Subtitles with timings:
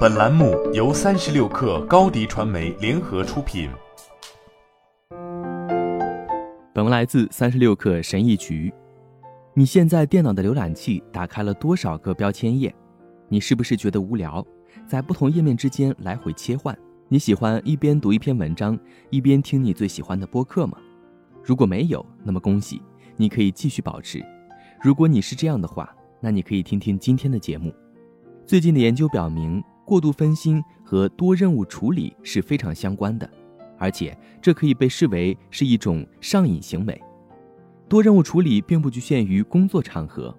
[0.00, 3.70] 本栏目由三十六氪高低传媒联合出品。
[6.74, 8.72] 本文来自三十六氪神译局。
[9.54, 12.74] 你现在电脑的浏览器打开了多少个标签页？
[13.28, 14.44] 你是不是觉得无聊，
[14.86, 16.76] 在不同页面之间来回切换？
[17.08, 18.78] 你喜欢一边读一篇文章，
[19.08, 20.76] 一边听你最喜欢的播客吗？
[21.42, 22.82] 如果没有，那么恭喜，
[23.16, 24.22] 你可以继续保持。
[24.82, 27.72] 如果你是这样的话，那你可以听听今天的节目。
[28.46, 33.28] 最近的研究表明，过度分心和多任务处理是非常相关的，
[33.76, 37.02] 而且这可以被视为是一种上瘾行为。
[37.88, 40.32] 多任务处理并不局限于工作场合，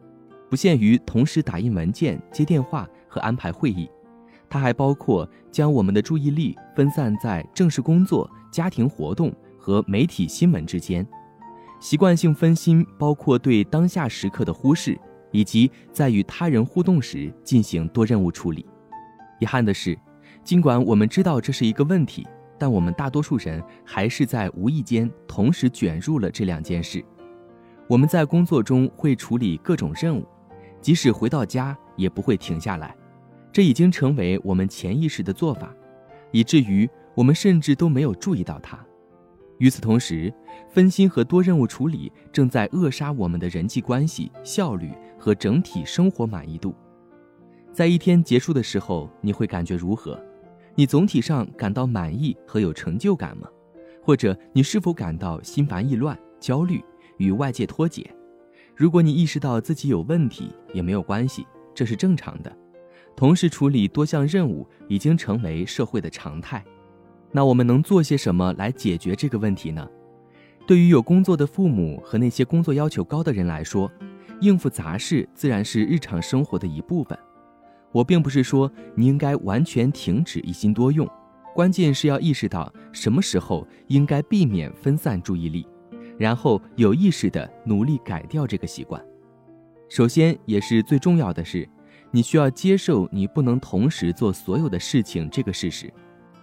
[0.50, 3.90] 不限于同时打印文件、接电话和安排会议，
[4.50, 11.06] 它还包括将我们的注意力分散在正式工作、家庭活动和媒体新闻之间。
[11.82, 14.98] 习惯性分心包括对当下时刻的忽视，
[15.32, 18.66] 以及在与他人互动时进行多任务处理。
[19.42, 19.98] 遗憾的是，
[20.44, 22.28] 尽管我们知道这是一个问题，
[22.60, 27.04] 但我们大多数人还是在无意间同时卷入了这两件事。
[27.88, 30.24] 我们在工作中会处理各种任务，
[30.80, 32.96] 即使回到家也不会停下来，
[33.52, 35.74] 这已经成为我们潜意识的做法，
[36.30, 38.80] 以至于我们甚至都没有注意到它。
[39.58, 40.32] 与此同时，
[40.70, 46.76] 分心和多任务处理正在扼杀我们的人际关系效率和整体生活满意度。
[47.74, 50.20] 在一天结束的时候，你会感觉如何？
[50.76, 53.48] 你总体上感到满意和有成就感吗？
[54.04, 56.84] 或者你是否感到心烦意乱、焦虑？
[57.18, 58.10] 与外界脱节。
[58.76, 62.52] 如果你意识到自己有问题，也没有关系，这是正常的。
[63.16, 66.64] 同时处理多项任务已经成为社会的常态。
[67.32, 69.88] 那我们能做些什么来解决这个问题呢？
[70.66, 73.92] 对于有工作的父母和那些工作要求高的人来说，
[74.40, 77.16] 应付杂事自然是日常生活的一部分。
[77.92, 81.08] 我并不是说你应该完全停止一心多用，
[81.54, 85.68] 关键是要意识到什么时候应该避免分散注意力。
[86.18, 89.04] 然后有意识地努力改掉这个习惯。
[89.90, 91.68] 首先，也是最重要的是，
[92.12, 95.92] 你需要接受你不能同时做所有的事情这个事实。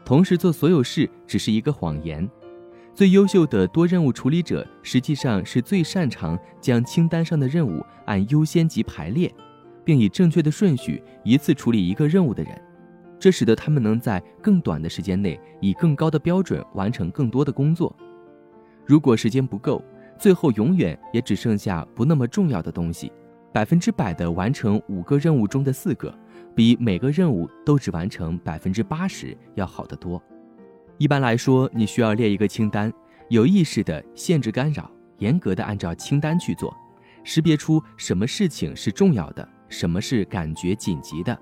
[0.04, 2.28] 同时做所有事只是一个谎言。
[2.92, 9.32] 最优秀的多任务处理者实际上是最擅长将清单上的任务按优先级排列，
[9.88, 12.52] 并以正确的顺序一次处理一个任务的人。
[13.18, 17.96] 这使得他们能在更短的时间内以更高的标准完成更多的工作。
[18.84, 19.82] 如果时间不够，
[20.18, 23.10] 最后永远也只剩下不那么重要的东西。
[23.50, 26.14] 百分之百的完成五个任务中的四个，
[26.54, 30.22] 比每个任务都只完成百分之八十要好得多。
[30.98, 32.92] 一般来说，你需要列一个清单，
[33.30, 36.76] 有意识的限制干扰，严格的按照清单去做，
[37.24, 41.38] 识别出什么事情是重要的，什么是感觉紧急的。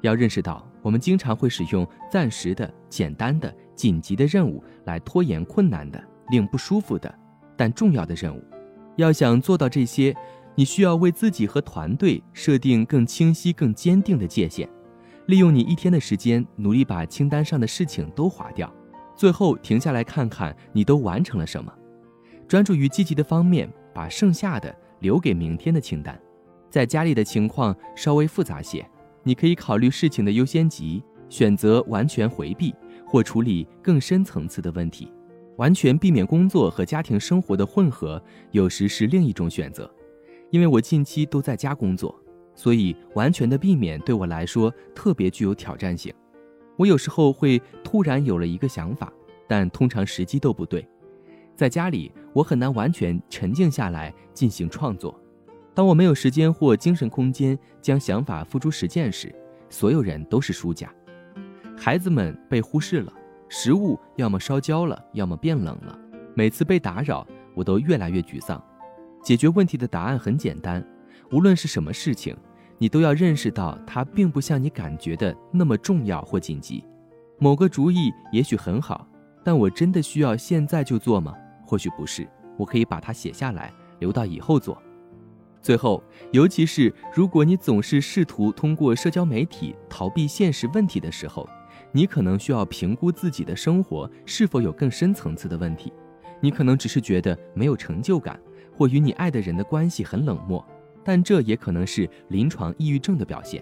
[0.00, 6.02] 要认识到，我们经常会使用暂时的、简单的、紧急的任务来拖延困难的。
[6.30, 7.12] 令不舒服的，
[7.56, 8.40] 但重要的任务，
[8.94, 10.14] 要想做到这些，
[10.54, 14.68] 你需要为自己和团队设定更清晰、更坚定的界限。
[15.26, 18.72] 利用你一天的时间，努力把清单上的事情都划掉，
[19.16, 21.72] 最后停下来看看你都完成了什么。
[22.46, 26.16] 专注于积极的方面，把剩下的留给明天的清单。
[26.70, 28.88] 在家里的情况稍微复杂些，
[29.24, 32.72] 你可以考虑事情的优先级，选择完全回避
[33.04, 35.12] 或处理更深层次的问题。
[35.56, 38.22] 完全避免工作和家庭生活的混合，
[38.52, 39.92] 有时是另一种选择。
[40.48, 42.18] 因为我近期都在家工作，
[42.54, 46.14] 所以完全的避免对我来说特别具有挑战性。
[46.76, 49.12] 我有时候会突然有了一个想法，
[49.46, 50.88] 但通常时机都不对。
[51.54, 55.19] 在家里，我很难完全沉静下来进行创作。
[55.74, 59.34] 当我没有时间或精神空间将想法付诸实践时，
[59.68, 60.92] 所有人都是输家。
[61.76, 63.12] 孩子们被忽视了。
[63.52, 65.98] 食物要么烧焦了，要么变冷了。
[66.34, 68.62] 每次被打扰，我都越来越沮丧。
[69.24, 70.86] 解决问题的答案很简单：
[71.32, 72.36] 无论是什么事情，
[72.78, 76.84] 你都要认识到它并不像你感觉的那么重要或紧急。
[77.38, 79.04] 某个主意也许很好，
[79.42, 81.34] 但我真的需要现在就做吗？
[81.66, 82.28] 或许不是。
[82.56, 84.80] 我可以把它写下来，留到以后做。
[85.62, 86.02] 最后，
[86.32, 91.48] 尤其是如果你总是试图通过社交媒体逃避现实问题的时候。
[91.92, 95.92] 你可能需要评估自己的生活是否有更深层次的问题。
[96.40, 98.40] 你可能只是觉得没有成就感，
[98.72, 100.64] 或与你爱的人的关系很冷漠，
[101.02, 103.60] 但这也可能是临床抑郁症的表现。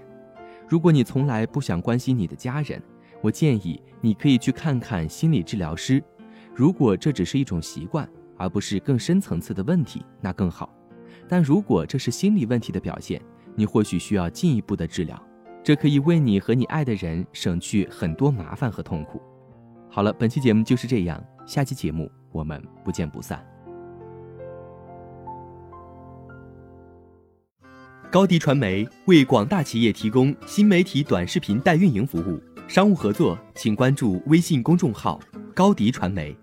[0.69, 2.83] 如果你从来不想关心你的家人，
[3.23, 6.03] 我建议你可以去看看心理治疗师。
[6.55, 8.07] 如果这只是一种习惯，
[8.37, 10.71] 而不是更深层次的问题，那更好。
[11.29, 13.21] 但如果这是心理问题的表现，
[13.55, 15.21] 你或许需要进一步的治疗。
[15.63, 19.21] 这可以为你和你爱的人省去很多麻烦和痛苦。
[19.91, 23.45] 好了，本期节目就是这样，下期节目我们不见不散。
[28.11, 35.21] 高迪传媒为广大企业提供新媒体短视频代运营服务，商务合作请关注微信公众号
[35.55, 36.35] “高迪传媒”。